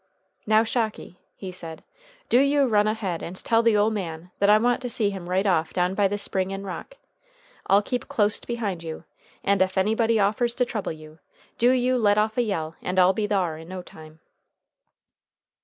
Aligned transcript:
"Now, 0.47 0.63
Shocky," 0.63 1.19
he 1.35 1.51
said, 1.51 1.83
"do 2.27 2.39
you 2.39 2.65
run 2.65 2.87
ahead 2.87 3.21
and 3.21 3.35
tell 3.35 3.61
the 3.61 3.77
ole 3.77 3.91
man 3.91 4.31
that 4.39 4.49
I 4.49 4.57
want 4.57 4.81
to 4.81 4.89
see 4.89 5.11
him 5.11 5.29
right 5.29 5.45
off 5.45 5.73
down 5.73 5.93
by 5.93 6.07
the 6.07 6.17
Spring 6.17 6.49
in 6.49 6.63
rock. 6.63 6.95
I'll 7.67 7.83
keep 7.83 8.07
closte 8.09 8.47
behind 8.47 8.81
you, 8.83 9.03
and 9.43 9.61
ef 9.61 9.77
anybody 9.77 10.19
offers 10.19 10.55
to 10.55 10.65
trouble 10.65 10.91
you, 10.91 11.19
do 11.59 11.69
you 11.69 11.99
let 11.99 12.17
off 12.17 12.35
a 12.35 12.41
yell 12.41 12.75
and 12.81 12.97
I'll 12.97 13.13
be 13.13 13.27
thar 13.27 13.59
in 13.59 13.67
no 13.69 13.83
time." 13.83 14.21